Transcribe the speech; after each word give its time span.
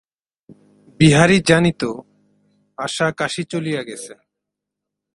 বিহারী 0.99 1.37
জানিত, 1.47 1.81
আশা 2.77 3.07
কাশী 3.11 3.43
চলিয়া 3.43 3.81
গেছে। 3.83 4.13